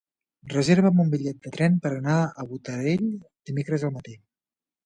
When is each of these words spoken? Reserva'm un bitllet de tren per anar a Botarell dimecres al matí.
Reserva'm 0.53 1.01
un 1.03 1.11
bitllet 1.11 1.43
de 1.43 1.51
tren 1.57 1.77
per 1.83 1.91
anar 1.97 2.17
a 2.23 2.47
Botarell 2.55 3.07
dimecres 3.51 3.87
al 3.89 3.97
matí. 4.01 4.19